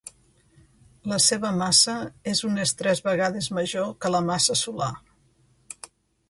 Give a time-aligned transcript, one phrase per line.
[1.11, 1.93] La seva massa
[2.31, 4.91] és unes tres vegades major que la massa solar.